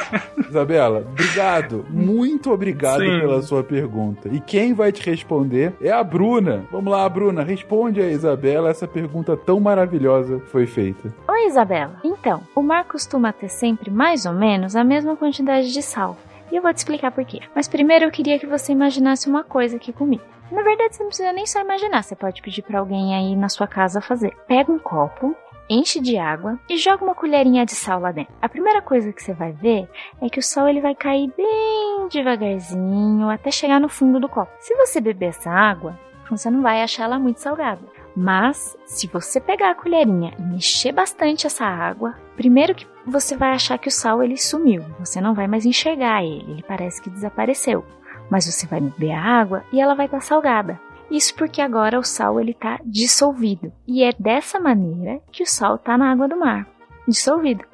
Isabela, 0.48 1.00
obrigado. 1.00 1.86
Muito 1.88 2.50
obrigado 2.50 3.00
Sim. 3.00 3.20
pela 3.20 3.42
sua 3.42 3.62
pergunta 3.62 3.80
pergunta. 3.90 4.28
E 4.30 4.40
quem 4.40 4.72
vai 4.72 4.92
te 4.92 5.08
responder 5.08 5.72
é 5.80 5.90
a 5.90 6.02
Bruna. 6.02 6.64
Vamos 6.70 6.92
lá, 6.92 7.08
Bruna, 7.08 7.42
responde 7.42 8.00
a 8.00 8.08
Isabela 8.08 8.70
essa 8.70 8.86
pergunta 8.86 9.36
tão 9.36 9.58
maravilhosa 9.58 10.38
que 10.40 10.46
foi 10.46 10.66
feita. 10.66 11.12
Oi, 11.40 11.46
Isabela. 11.46 11.98
Então, 12.04 12.42
o 12.54 12.60
mar 12.60 12.84
costuma 12.84 13.32
ter 13.32 13.48
sempre 13.48 13.90
mais 13.90 14.26
ou 14.26 14.34
menos 14.34 14.76
a 14.76 14.84
mesma 14.84 15.16
quantidade 15.16 15.72
de 15.72 15.80
sal. 15.80 16.14
E 16.52 16.56
eu 16.56 16.60
vou 16.60 16.72
te 16.72 16.76
explicar 16.76 17.10
por 17.10 17.24
quê. 17.24 17.40
Mas 17.54 17.66
primeiro 17.66 18.04
eu 18.04 18.10
queria 18.10 18.38
que 18.38 18.46
você 18.46 18.72
imaginasse 18.72 19.26
uma 19.26 19.42
coisa 19.42 19.76
aqui 19.76 19.90
comigo. 19.90 20.22
Na 20.52 20.62
verdade, 20.62 20.94
você 20.94 21.02
não 21.02 21.08
precisa 21.08 21.32
nem 21.32 21.46
só 21.46 21.62
imaginar, 21.62 22.02
você 22.02 22.14
pode 22.14 22.42
pedir 22.42 22.60
para 22.60 22.78
alguém 22.78 23.14
aí 23.14 23.34
na 23.34 23.48
sua 23.48 23.66
casa 23.66 24.02
fazer. 24.02 24.36
Pega 24.46 24.70
um 24.70 24.78
copo 24.78 25.34
enche 25.66 25.98
de 26.00 26.18
água 26.18 26.58
e 26.68 26.76
joga 26.76 27.04
uma 27.04 27.14
colherinha 27.14 27.64
de 27.64 27.74
sal 27.74 28.00
lá 28.00 28.12
dentro. 28.12 28.34
A 28.42 28.48
primeira 28.48 28.82
coisa 28.82 29.10
que 29.10 29.22
você 29.22 29.32
vai 29.32 29.52
ver 29.52 29.88
é 30.20 30.28
que 30.28 30.40
o 30.40 30.42
sal 30.42 30.68
ele 30.68 30.80
vai 30.80 30.94
cair 30.94 31.32
bem 31.36 32.08
devagarzinho 32.10 33.30
até 33.30 33.50
chegar 33.50 33.80
no 33.80 33.88
fundo 33.88 34.20
do 34.20 34.28
copo. 34.28 34.52
Se 34.58 34.74
você 34.74 35.00
beber 35.00 35.28
essa 35.28 35.48
água, 35.48 35.96
você 36.28 36.50
não 36.50 36.60
vai 36.60 36.82
achar 36.82 37.04
ela 37.04 37.18
muito 37.18 37.40
salgada. 37.40 37.80
Mas 38.20 38.76
se 38.84 39.06
você 39.06 39.40
pegar 39.40 39.70
a 39.70 39.74
colherinha 39.74 40.34
e 40.38 40.42
mexer 40.42 40.92
bastante 40.92 41.46
essa 41.46 41.64
água, 41.64 42.14
primeiro 42.36 42.74
que 42.74 42.86
você 43.06 43.34
vai 43.34 43.52
achar 43.52 43.78
que 43.78 43.88
o 43.88 43.90
sal 43.90 44.22
ele 44.22 44.36
sumiu, 44.36 44.84
você 44.98 45.22
não 45.22 45.32
vai 45.32 45.46
mais 45.46 45.64
enxergar 45.64 46.22
ele, 46.22 46.52
ele 46.52 46.62
parece 46.62 47.00
que 47.00 47.08
desapareceu. 47.08 47.82
Mas 48.28 48.44
você 48.44 48.66
vai 48.66 48.78
beber 48.78 49.12
a 49.12 49.22
água 49.22 49.64
e 49.72 49.80
ela 49.80 49.94
vai 49.94 50.04
estar 50.04 50.18
tá 50.18 50.22
salgada. 50.22 50.78
Isso 51.10 51.34
porque 51.34 51.62
agora 51.62 51.98
o 51.98 52.04
sal 52.04 52.38
ele 52.38 52.50
está 52.50 52.78
dissolvido 52.84 53.72
e 53.88 54.04
é 54.04 54.12
dessa 54.18 54.60
maneira 54.60 55.22
que 55.32 55.42
o 55.42 55.46
sal 55.46 55.76
está 55.76 55.96
na 55.96 56.12
água 56.12 56.28
do 56.28 56.36
mar, 56.36 56.68
dissolvido. 57.08 57.64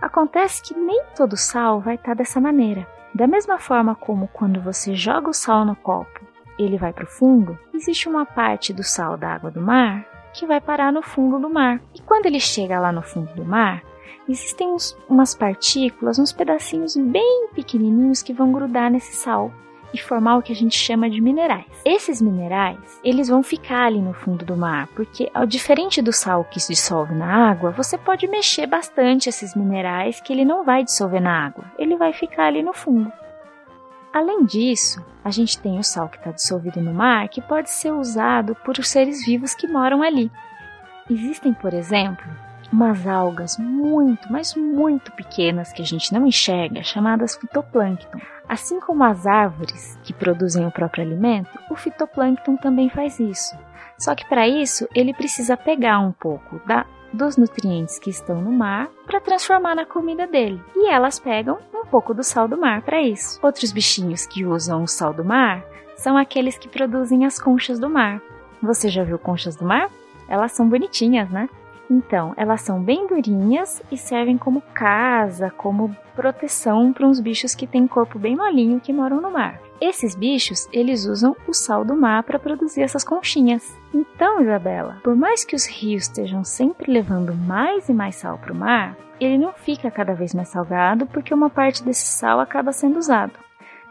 Acontece 0.00 0.62
que 0.62 0.72
nem 0.72 1.02
todo 1.16 1.36
sal 1.36 1.80
vai 1.80 1.96
estar 1.96 2.10
tá 2.10 2.14
dessa 2.14 2.40
maneira. 2.40 2.86
Da 3.12 3.26
mesma 3.26 3.58
forma 3.58 3.96
como 3.96 4.28
quando 4.28 4.62
você 4.62 4.94
joga 4.94 5.30
o 5.30 5.34
sal 5.34 5.64
no 5.64 5.74
copo, 5.74 6.19
ele 6.62 6.78
vai 6.78 6.92
para 6.92 7.04
o 7.04 7.10
fundo, 7.10 7.58
existe 7.74 8.08
uma 8.08 8.24
parte 8.26 8.72
do 8.72 8.82
sal 8.82 9.16
da 9.16 9.28
água 9.28 9.50
do 9.50 9.60
mar 9.60 10.06
que 10.32 10.46
vai 10.46 10.60
parar 10.60 10.92
no 10.92 11.02
fundo 11.02 11.38
do 11.38 11.50
mar. 11.50 11.80
E 11.94 12.00
quando 12.02 12.26
ele 12.26 12.40
chega 12.40 12.78
lá 12.78 12.92
no 12.92 13.02
fundo 13.02 13.34
do 13.34 13.44
mar, 13.44 13.82
existem 14.28 14.68
uns, 14.68 14.96
umas 15.08 15.34
partículas, 15.34 16.18
uns 16.18 16.32
pedacinhos 16.32 16.96
bem 16.96 17.48
pequenininhos 17.54 18.22
que 18.22 18.32
vão 18.32 18.52
grudar 18.52 18.90
nesse 18.90 19.14
sal 19.16 19.52
e 19.92 19.98
formar 19.98 20.38
o 20.38 20.42
que 20.42 20.52
a 20.52 20.56
gente 20.56 20.76
chama 20.76 21.10
de 21.10 21.20
minerais. 21.20 21.66
Esses 21.84 22.22
minerais, 22.22 23.00
eles 23.02 23.28
vão 23.28 23.42
ficar 23.42 23.86
ali 23.86 24.00
no 24.00 24.14
fundo 24.14 24.44
do 24.44 24.56
mar, 24.56 24.88
porque 24.94 25.28
ao 25.34 25.46
diferente 25.46 26.00
do 26.00 26.12
sal 26.12 26.44
que 26.44 26.60
se 26.60 26.72
dissolve 26.72 27.14
na 27.14 27.50
água, 27.50 27.72
você 27.72 27.98
pode 27.98 28.28
mexer 28.28 28.66
bastante 28.66 29.28
esses 29.28 29.54
minerais 29.54 30.20
que 30.20 30.32
ele 30.32 30.44
não 30.44 30.64
vai 30.64 30.84
dissolver 30.84 31.20
na 31.20 31.46
água, 31.46 31.64
ele 31.78 31.96
vai 31.96 32.12
ficar 32.12 32.46
ali 32.46 32.62
no 32.62 32.72
fundo. 32.72 33.12
Além 34.12 34.44
disso, 34.44 35.04
a 35.24 35.30
gente 35.30 35.58
tem 35.58 35.78
o 35.78 35.84
sal 35.84 36.08
que 36.08 36.16
está 36.16 36.32
dissolvido 36.32 36.80
no 36.80 36.92
mar 36.92 37.28
que 37.28 37.40
pode 37.40 37.70
ser 37.70 37.92
usado 37.92 38.56
por 38.56 38.76
seres 38.84 39.24
vivos 39.24 39.54
que 39.54 39.68
moram 39.68 40.02
ali. 40.02 40.30
Existem, 41.08 41.54
por 41.54 41.72
exemplo, 41.72 42.24
umas 42.72 43.06
algas 43.06 43.56
muito, 43.58 44.30
mas 44.30 44.54
muito 44.54 45.12
pequenas 45.12 45.72
que 45.72 45.82
a 45.82 45.84
gente 45.84 46.12
não 46.12 46.26
enxerga, 46.26 46.82
chamadas 46.82 47.36
fitoplâncton. 47.36 48.18
Assim 48.48 48.80
como 48.80 49.04
as 49.04 49.26
árvores 49.26 49.96
que 50.02 50.12
produzem 50.12 50.66
o 50.66 50.72
próprio 50.72 51.04
alimento, 51.04 51.56
o 51.70 51.76
fitoplâncton 51.76 52.56
também 52.56 52.90
faz 52.90 53.20
isso. 53.20 53.56
Só 53.96 54.14
que 54.14 54.28
para 54.28 54.48
isso 54.48 54.88
ele 54.94 55.14
precisa 55.14 55.56
pegar 55.56 56.00
um 56.00 56.10
pouco 56.10 56.60
da, 56.66 56.84
dos 57.12 57.36
nutrientes 57.36 57.98
que 57.98 58.10
estão 58.10 58.40
no 58.40 58.52
mar 58.52 58.88
para 59.06 59.20
transformar 59.20 59.74
na 59.74 59.84
comida 59.84 60.26
dele. 60.26 60.62
E 60.74 60.88
elas 60.88 61.18
pegam 61.18 61.58
um 61.74 61.84
pouco 61.86 62.14
do 62.14 62.22
sal 62.22 62.46
do 62.46 62.58
mar 62.58 62.82
para 62.82 63.02
isso. 63.02 63.38
Outros 63.42 63.72
bichinhos 63.72 64.26
que 64.26 64.44
usam 64.44 64.82
o 64.82 64.88
sal 64.88 65.12
do 65.12 65.24
mar 65.24 65.64
são 65.96 66.16
aqueles 66.16 66.56
que 66.56 66.68
produzem 66.68 67.26
as 67.26 67.38
conchas 67.38 67.78
do 67.78 67.90
mar. 67.90 68.20
Você 68.62 68.88
já 68.88 69.04
viu 69.04 69.18
conchas 69.18 69.56
do 69.56 69.64
mar? 69.64 69.90
Elas 70.28 70.52
são 70.52 70.68
bonitinhas, 70.68 71.28
né? 71.30 71.48
Então, 71.90 72.32
elas 72.36 72.60
são 72.60 72.80
bem 72.80 73.08
durinhas 73.08 73.82
e 73.90 73.96
servem 73.96 74.38
como 74.38 74.62
casa, 74.72 75.50
como 75.50 75.94
proteção 76.14 76.92
para 76.92 77.06
uns 77.06 77.18
bichos 77.18 77.54
que 77.54 77.66
têm 77.66 77.88
corpo 77.88 78.18
bem 78.18 78.36
molinho 78.36 78.80
que 78.80 78.92
moram 78.92 79.20
no 79.20 79.30
mar. 79.30 79.60
Esses 79.80 80.14
bichos, 80.14 80.68
eles 80.74 81.06
usam 81.06 81.34
o 81.48 81.54
sal 81.54 81.86
do 81.86 81.96
mar 81.96 82.22
para 82.22 82.38
produzir 82.38 82.82
essas 82.82 83.02
conchinhas. 83.02 83.78
Então, 83.94 84.42
Isabela, 84.42 84.98
por 85.02 85.16
mais 85.16 85.42
que 85.42 85.56
os 85.56 85.66
rios 85.66 86.02
estejam 86.02 86.44
sempre 86.44 86.92
levando 86.92 87.34
mais 87.34 87.88
e 87.88 87.94
mais 87.94 88.16
sal 88.16 88.36
para 88.36 88.52
o 88.52 88.56
mar, 88.56 88.94
ele 89.18 89.38
não 89.38 89.54
fica 89.54 89.90
cada 89.90 90.12
vez 90.12 90.34
mais 90.34 90.48
salgado 90.48 91.06
porque 91.06 91.32
uma 91.32 91.48
parte 91.48 91.82
desse 91.82 92.06
sal 92.06 92.40
acaba 92.40 92.72
sendo 92.72 92.98
usado, 92.98 93.32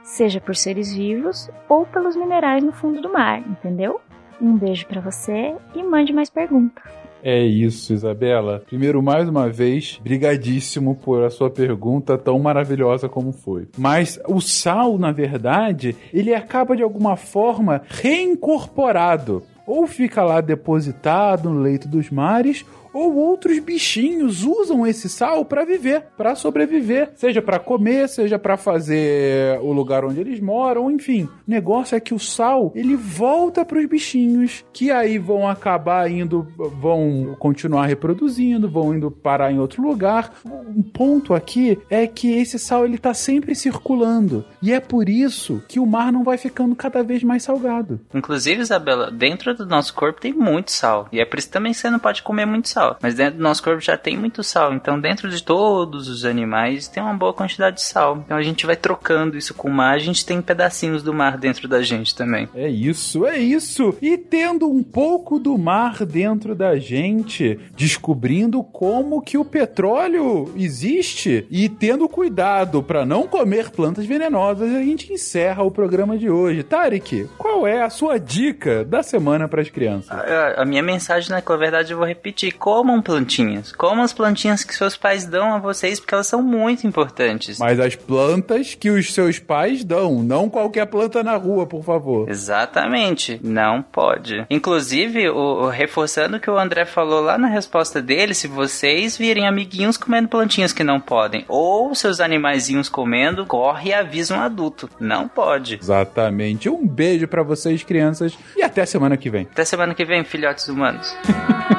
seja 0.03 0.39
por 0.39 0.55
seres 0.55 0.93
vivos 0.93 1.49
ou 1.67 1.87
pelos 1.87 2.15
minerais 2.15 2.63
no 2.63 2.71
fundo 2.71 3.01
do 3.01 3.11
mar, 3.11 3.39
entendeu? 3.39 3.99
Um 4.39 4.55
beijo 4.55 4.85
para 4.85 5.01
você 5.01 5.55
e 5.73 5.81
mande 5.81 6.13
mais 6.13 6.29
perguntas. 6.29 6.98
É 7.23 7.43
isso, 7.43 7.93
Isabela. 7.93 8.63
Primeiro, 8.67 9.01
mais 9.01 9.27
uma 9.27 9.49
vez, 9.49 9.99
brigadíssimo 10.01 10.95
por 10.95 11.23
a 11.23 11.29
sua 11.29 11.49
pergunta 11.49 12.17
tão 12.17 12.39
maravilhosa 12.39 13.09
como 13.09 13.31
foi. 13.31 13.67
Mas 13.77 14.19
o 14.27 14.39
sal, 14.39 14.97
na 14.97 15.11
verdade, 15.11 15.95
ele 16.13 16.33
acaba 16.33 16.75
de 16.75 16.83
alguma 16.83 17.15
forma 17.15 17.81
reincorporado. 17.87 19.43
Ou 19.67 19.85
fica 19.85 20.23
lá 20.23 20.41
depositado 20.41 21.49
no 21.49 21.61
leito 21.61 21.87
dos 21.87 22.09
mares, 22.09 22.65
ou 22.93 23.15
outros 23.15 23.59
bichinhos 23.59 24.43
usam 24.43 24.85
esse 24.85 25.09
sal 25.09 25.45
para 25.45 25.65
viver, 25.65 26.03
para 26.17 26.35
sobreviver, 26.35 27.11
seja 27.15 27.41
para 27.41 27.59
comer, 27.59 28.07
seja 28.09 28.39
para 28.39 28.57
fazer 28.57 29.59
o 29.61 29.71
lugar 29.71 30.03
onde 30.03 30.19
eles 30.19 30.39
moram, 30.39 30.89
enfim. 30.89 31.23
O 31.23 31.29
negócio 31.47 31.95
é 31.95 31.99
que 31.99 32.13
o 32.13 32.19
sal, 32.19 32.71
ele 32.75 32.95
volta 32.95 33.63
para 33.63 33.79
os 33.79 33.85
bichinhos, 33.85 34.63
que 34.73 34.91
aí 34.91 35.17
vão 35.17 35.47
acabar 35.47 36.09
indo, 36.09 36.47
vão 36.57 37.35
continuar 37.39 37.85
reproduzindo, 37.85 38.69
vão 38.69 38.93
indo 38.93 39.11
parar 39.11 39.51
em 39.51 39.59
outro 39.59 39.81
lugar. 39.81 40.33
Um 40.45 40.81
ponto 40.81 41.33
aqui 41.33 41.77
é 41.89 42.07
que 42.07 42.31
esse 42.31 42.57
sal 42.57 42.85
ele 42.85 42.97
tá 42.97 43.13
sempre 43.13 43.55
circulando, 43.55 44.45
e 44.61 44.73
é 44.73 44.79
por 44.79 45.09
isso 45.09 45.61
que 45.67 45.79
o 45.79 45.85
mar 45.85 46.11
não 46.11 46.23
vai 46.23 46.37
ficando 46.37 46.75
cada 46.75 47.03
vez 47.03 47.23
mais 47.23 47.43
salgado. 47.43 47.99
Inclusive, 48.13 48.61
Isabela, 48.61 49.11
dentro 49.11 49.55
do 49.55 49.65
nosso 49.65 49.93
corpo 49.93 50.21
tem 50.21 50.33
muito 50.33 50.71
sal, 50.71 51.07
e 51.11 51.19
é 51.19 51.25
por 51.25 51.39
isso 51.39 51.49
também 51.49 51.73
você 51.73 51.89
não 51.89 51.99
pode 51.99 52.23
comer 52.23 52.45
muito 52.45 52.69
sal 52.69 52.78
sal. 52.79 52.97
Mas 53.01 53.15
dentro 53.15 53.37
do 53.37 53.43
nosso 53.43 53.61
corpo 53.61 53.81
já 53.81 53.97
tem 53.97 54.17
muito 54.17 54.43
sal. 54.43 54.73
Então, 54.73 54.99
dentro 54.99 55.29
de 55.29 55.43
todos 55.43 56.07
os 56.07 56.23
animais 56.23 56.87
tem 56.87 57.03
uma 57.03 57.13
boa 57.13 57.33
quantidade 57.33 57.77
de 57.77 57.83
sal. 57.83 58.17
Então, 58.25 58.37
a 58.37 58.41
gente 58.41 58.65
vai 58.65 58.75
trocando 58.75 59.37
isso 59.37 59.53
com 59.53 59.67
o 59.67 59.73
mar. 59.73 59.95
A 59.95 59.99
gente 59.99 60.25
tem 60.25 60.41
pedacinhos 60.41 61.03
do 61.03 61.13
mar 61.13 61.37
dentro 61.37 61.67
da 61.67 61.81
gente 61.81 62.15
também. 62.15 62.47
É 62.55 62.69
isso, 62.69 63.25
é 63.25 63.37
isso. 63.37 63.95
E 64.01 64.17
tendo 64.17 64.69
um 64.69 64.83
pouco 64.83 65.39
do 65.39 65.57
mar 65.57 66.05
dentro 66.05 66.55
da 66.55 66.77
gente, 66.77 67.59
descobrindo 67.75 68.63
como 68.63 69.21
que 69.21 69.37
o 69.37 69.45
petróleo 69.45 70.51
existe 70.55 71.45
e 71.49 71.67
tendo 71.67 72.07
cuidado 72.07 72.81
para 72.81 73.05
não 73.05 73.27
comer 73.27 73.69
plantas 73.69 74.05
venenosas, 74.05 74.73
a 74.73 74.79
gente 74.79 75.11
encerra 75.11 75.63
o 75.63 75.71
programa 75.71 76.17
de 76.17 76.29
hoje. 76.29 76.63
Tarek, 76.63 77.29
qual 77.37 77.67
é 77.67 77.81
a 77.81 77.89
sua 77.89 78.19
dica 78.19 78.85
da 78.85 79.03
semana 79.03 79.47
para 79.47 79.61
as 79.61 79.69
crianças? 79.69 80.11
A, 80.11 80.61
a, 80.61 80.65
minha 80.65 80.83
mensagem, 80.83 81.29
na 81.29 81.41
verdade, 81.57 81.91
eu 81.91 81.97
vou 81.97 82.07
repetir 82.07 82.53
comam 82.69 83.01
plantinhas. 83.01 83.71
Comam 83.71 84.03
as 84.03 84.13
plantinhas 84.13 84.63
que 84.63 84.75
seus 84.75 84.95
pais 84.95 85.25
dão 85.25 85.55
a 85.55 85.57
vocês, 85.57 85.99
porque 85.99 86.13
elas 86.13 86.27
são 86.27 86.43
muito 86.43 86.85
importantes. 86.85 87.57
Mas 87.57 87.79
as 87.79 87.95
plantas 87.95 88.75
que 88.75 88.91
os 88.91 89.11
seus 89.11 89.39
pais 89.39 89.83
dão, 89.83 90.21
não 90.21 90.47
qualquer 90.47 90.85
planta 90.85 91.23
na 91.23 91.35
rua, 91.35 91.65
por 91.65 91.83
favor. 91.83 92.29
Exatamente, 92.29 93.39
não 93.43 93.81
pode. 93.81 94.45
Inclusive, 94.51 95.29
o, 95.29 95.63
o, 95.63 95.69
reforçando 95.69 96.37
o 96.37 96.39
que 96.39 96.49
o 96.49 96.59
André 96.59 96.85
falou 96.85 97.21
lá 97.21 97.39
na 97.39 97.47
resposta 97.47 98.03
dele, 98.03 98.35
se 98.35 98.47
vocês 98.47 99.17
virem 99.17 99.47
amiguinhos 99.47 99.97
comendo 99.97 100.27
plantinhas 100.27 100.71
que 100.71 100.83
não 100.83 100.99
podem, 100.99 101.45
ou 101.47 101.95
seus 101.95 102.19
animaizinhos 102.19 102.87
comendo, 102.87 103.47
corre 103.47 103.89
e 103.89 103.93
avisa 103.95 104.35
um 104.35 104.41
adulto. 104.41 104.87
Não 104.99 105.27
pode. 105.27 105.79
Exatamente. 105.81 106.69
Um 106.69 106.87
beijo 106.87 107.27
para 107.27 107.41
vocês, 107.41 107.81
crianças, 107.81 108.37
e 108.55 108.61
até 108.61 108.85
semana 108.85 109.17
que 109.17 109.29
vem. 109.29 109.47
Até 109.51 109.65
semana 109.65 109.95
que 109.95 110.05
vem, 110.05 110.23
filhotes 110.23 110.67
humanos. 110.67 111.11